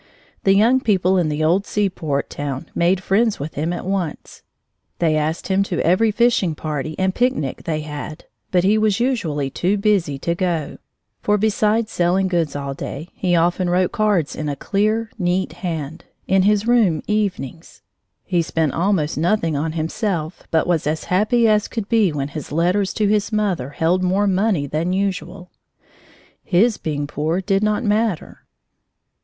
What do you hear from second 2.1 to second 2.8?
town